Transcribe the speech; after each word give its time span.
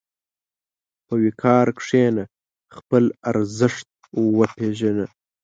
په 1.07 1.13
وقار 1.23 1.67
کښېنه، 1.77 2.23
خپل 2.75 3.03
ارزښت 3.29 3.87
وپېژنه. 4.37 5.05